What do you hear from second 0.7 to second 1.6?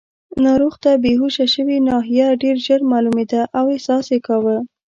ته بېهوښه